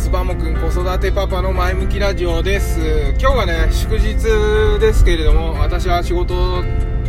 [0.00, 2.80] ますバモくん子育てパパの前向きラジオです。
[3.20, 4.14] 今日はね祝日
[4.80, 6.62] ですけれども私は仕事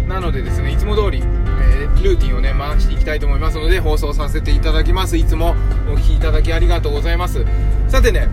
[0.10, 5.16] なのでですねいつも通り、えー、ルーティンをね回していきたいと思いますので放送させていただきます。
[5.16, 5.56] いつも
[5.90, 7.46] お聴きいただきありがとうございます。
[7.88, 8.28] さてね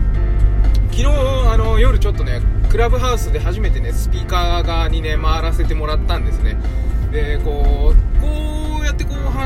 [0.91, 6.57] 昨日あの夜ちょっとねクラブハウスで初めてねスピーカー側にね回らせてもらったんですね。
[7.13, 8.19] でこう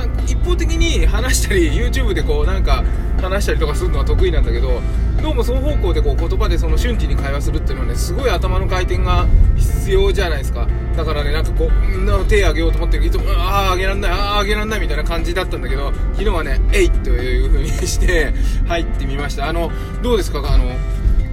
[0.07, 2.83] こうやってこう一方的に話したり YouTube でこうなんか
[3.21, 4.81] 話したりとかするのは得意なんだけど
[5.21, 10.67] どうも双方向でこう言葉でその瞬時に会話するっていうのはねすごい頭の回転が必要じゃないですか。
[10.97, 18.33] だからねなんかこう手上げようと思っていつもああ上げらんないああ上げらんないみたいな感じだったんだけど昨日はねえいという風にして
[18.67, 19.47] 入ってみました。
[19.47, 19.71] あの
[20.03, 20.39] どうですか？
[20.45, 20.65] あの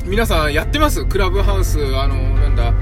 [0.06, 1.04] 皆さんやってます？
[1.04, 2.72] クラブハウスあのなんだ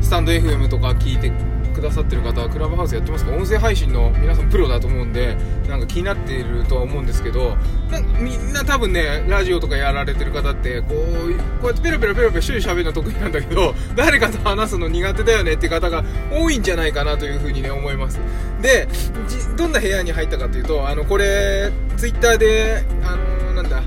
[0.00, 1.32] スタンド FM とか聞いて
[1.78, 3.32] くださってる方はクラブハウスやってますか？
[3.32, 5.36] 音声配信の皆さんプロだと思うんで
[5.68, 7.56] なんか気になっているとは思うんですけど
[8.18, 18.20] みんな多分ねラジオとかやられてる方ってこうこうやってペロペロペロペロ一人喋るの得意なんだけど 誰かと話すの苦手だよねって方が多いんじゃないかなというふうにね思います。
[18.60, 18.88] で
[19.56, 23.82] どんな部屋に入ったかというとあのこれツイッターであのなんだ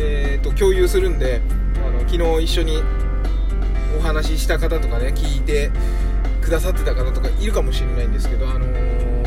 [0.00, 1.40] えー、と共有するんで
[1.84, 2.82] あの昨日一緒に
[3.98, 5.70] お話しした方とかね聞いて
[6.48, 9.26] くださってた方とかいるかもしれないんですけど、あのー、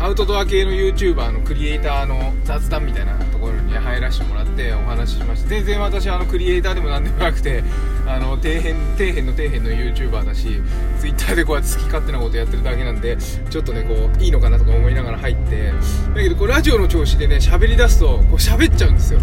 [0.00, 7.62] アウトドア系の YouTuber のクリエイターの雑談みたいなところに入らせてもらってお話ししました全然私あのクリエイターでも何でもなくて
[8.06, 10.62] あの底辺底辺の底辺の YouTuber だし
[10.98, 13.18] Twitter でこうやって好き勝手なことやってるだけなんで
[13.50, 15.72] ちょっとねこういいのかなとか思いながら入って
[16.14, 19.20] だけどこうラジオの調子でね喋り出すとこう喋っちゃうんですよ。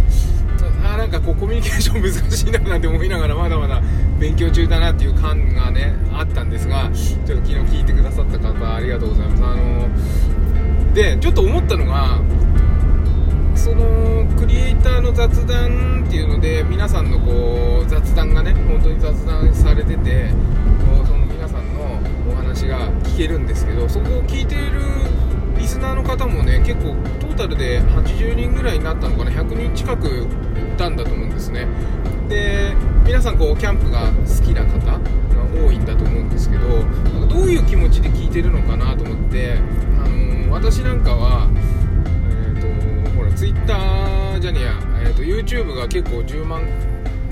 [0.93, 3.81] あなんかこうコミュニケーション難しいななんて思いながらまだまだ
[4.19, 9.43] 勉強中だなっていう感がねあったんですがちょっと昨日聞いてくださった方ありがとうございます。
[9.43, 12.19] あのでちょっと思ったのが
[13.55, 20.29] そのクリエイターの雑談っていうので皆さんのこう雑談がね本当に雑談されてて
[21.05, 21.99] その皆さんの
[22.29, 24.81] お話が聞けるんですけどそこを聞いている
[25.61, 31.67] リスナーの方もね結構トータルで80人ぐらいになったのかな100人近く行ったんだと思うんですね。
[32.27, 32.73] で
[33.05, 34.99] 皆さんこうキャンプが好きな方が
[35.53, 36.63] 多いんだと思うんですけど
[37.27, 39.57] どういう気持ちで聞いてるのかなと思って、
[39.99, 41.47] あのー、私なんかは、
[42.29, 44.73] えーと、ほら Twitter じゃねえや、
[45.03, 46.63] えーと、YouTube が結構10万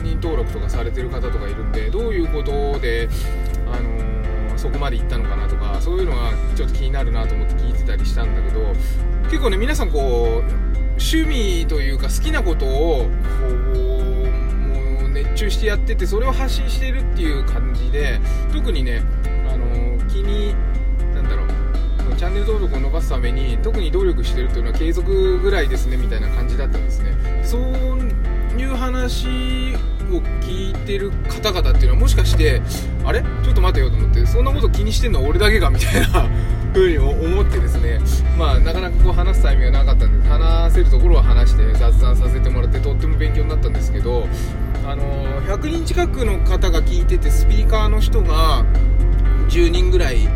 [0.04, 3.10] 人登録とかされてる方とかいるんでどういうことで、
[4.59, 8.74] そこまで行ったのかなとかそういうのがちょっと気になるなと思って聞いてたりしたんだけど
[9.24, 13.09] 結構ね皆さんこう趣味というか好きなことを
[13.74, 14.30] こう
[15.00, 18.19] もう熱中してやっててそれを発信してるっていう感じで
[18.52, 19.02] 特にね
[19.50, 20.53] あの気に
[21.16, 27.16] なんだろうチャンネル登録を伸ばすために特に努力してるっていうのは継続ぐらいですねみたいな感じだったんですね。
[27.46, 29.78] そういう話
[30.18, 32.62] を聞いてる方々っていうのはもしかして
[33.06, 33.22] あれ？
[33.44, 36.28] ちょっと待てよと思ってそんなこと気にしてんのは俺だけかみたいな
[36.74, 38.00] 風に思ってですね。
[38.38, 44.28] まあなかなかこう話すタイミングがなかったんで話せるところは話して雑談させてもらってとっても勉強になったんですけど
[44.88, 45.03] あの
[45.42, 48.66] 100人近くの方が聞いててスピーカーの人が
[49.50, 50.28] 10人ぐらいい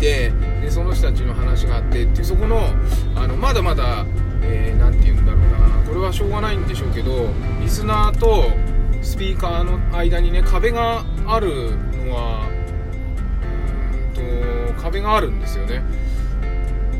[0.00, 2.70] てでその人たちの話があってっていうそこの
[3.14, 4.06] あのまだまだ何、
[4.42, 5.66] えー、て言うんだろうな。
[5.86, 7.28] これはしょうがないんでしょうけど
[7.60, 8.50] リスナーと
[9.06, 12.50] スピーカーの間にね壁があるのは
[14.16, 15.82] うんと壁があるんですよね。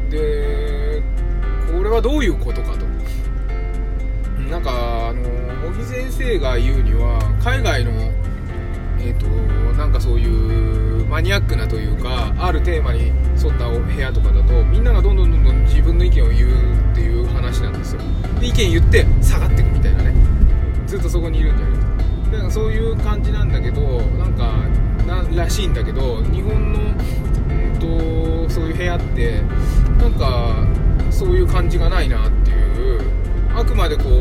[0.08, 1.02] で
[1.66, 2.86] これはどういうことかと。
[4.48, 5.22] なんかあの
[5.72, 7.90] 茂木先生が言うには海外の
[9.00, 9.26] えっ、ー、と
[9.76, 13.08] なんかそういうマニアックなというかあるテーマに
[13.42, 18.00] 沿ったお部屋とかだとみんながどんどんどんどん自分の意見を言うっていう話なんですよ。
[18.40, 20.14] で意見言って下がってくみたいなね。
[20.86, 21.95] ずっとそこにいるんじゃない
[22.30, 24.64] だからそういう感じなんだけどなんか
[25.34, 29.42] らしいんだけど日本の、うんと、そういう部屋って
[29.98, 30.66] なんか
[31.10, 33.16] そういう感じがないなっていう。
[33.56, 34.12] あくまでこうう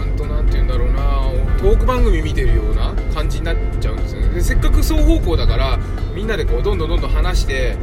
[0.00, 1.14] んと何て言うんだろうな。
[1.58, 4.28] トーク番組見てるような感じになっちゃうんですよね。
[4.30, 5.78] でせっかく双方向だから
[6.14, 7.76] みんなでこうどんどんどんどん話して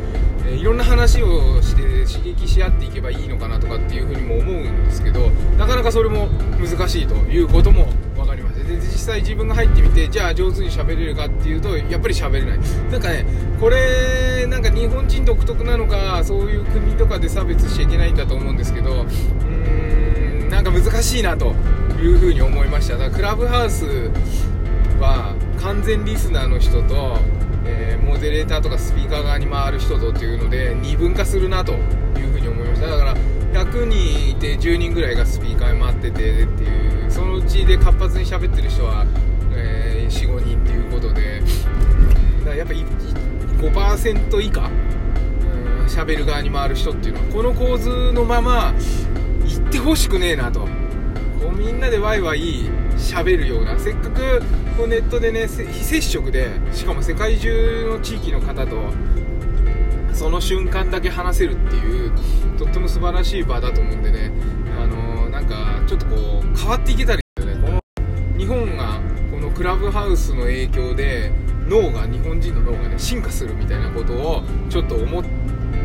[0.46, 6.28] えいろんな話をして刺激し合っていけばいいのかなとかっていうふうにも思うんですけどなかなかそれも
[6.60, 7.88] 難しいということも
[8.32, 12.60] かりましたで実際自分が入ってみてじゃあ上手に喋れるかっていうとやっぱり喋れない。
[12.92, 13.26] なんかね
[13.60, 21.54] これなんか日本人独特なのかそういう国とかで差別しちゃいけないんだと思うんですけどうーんなんか難しいなと
[22.02, 22.98] いうふうに思いました。
[22.98, 23.86] だからクラブハウス
[25.00, 27.20] は完全リスナーの人と
[27.64, 32.88] えー、モデレーターとかスピーカー側に回る人とっていうので二分化するなというふうに思いました。
[32.88, 33.16] だから
[33.52, 39.06] 100人いて10人ぐらいがスピーカーに待っててっていうそのうちで活発に喋ってる人は、
[39.54, 41.42] えー、45人っていうことで
[42.40, 44.70] だからやっぱ5%以下
[45.88, 48.74] 喋る側に回る人っていうのはこの構図のまま
[49.46, 50.62] 行ってほしくねえなと。
[50.62, 50.68] こ
[51.52, 54.42] うみんなでワイワイ喋るようなせっかく
[54.78, 58.78] こうネットでね非接触でしかも世界中の地域の方と
[60.14, 62.12] その瞬間だけ話せるっていう
[62.58, 64.32] とっても素晴らしい場だと思うんでね。
[64.80, 67.56] あのー、なんかちょっとこう変わっていけたりね。
[67.62, 67.82] この
[68.38, 69.00] 日本が
[69.32, 71.32] このクラブハウスの影響で
[71.68, 75.24] 脳が日本人の脳がね進化するみたいなことをちょっと思っ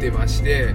[0.00, 0.74] てまして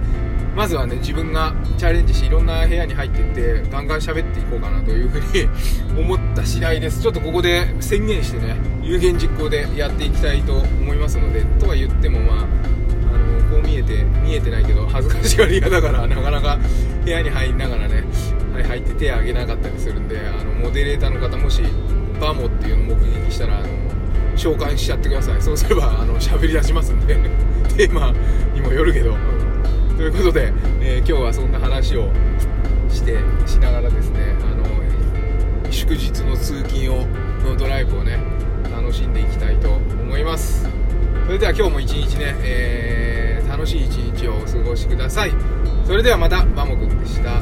[0.54, 5.48] まずはね自分がチャレンジしていろんな部屋に入っていってガンガン喋っていこうかなというふうに
[5.98, 7.02] 思った次第です。
[7.02, 12.46] ちょっとここで宣言してね有言実行でやっていきたいと思いますのでとは言ってもまあ
[14.32, 16.58] 見えてないけど恥ずかしがり屋だからなかなか
[17.04, 18.02] 部屋に入りながらね、
[18.66, 21.62] 入って手を挙げなかったりするんであのモデレーターの方もし
[22.18, 23.68] バモっていうのを目撃したらあの
[24.34, 25.42] 召喚しちゃってください。
[25.42, 27.14] そうすればあの喋り出しますんで
[27.76, 28.14] テーマ
[28.54, 29.14] にもよるけど、
[29.98, 30.50] ということで、
[30.80, 32.10] えー、今日はそんな話を
[32.88, 37.06] してしながらですねあの祝日の通勤を
[37.44, 38.18] のドライブをね
[38.74, 40.66] 楽しんでいきたいと思います。
[41.26, 43.11] それでは今日も一日ね、えー、
[43.62, 45.30] 楽しい一日をお過ごしください。
[45.86, 47.40] それではまたバモくんでした。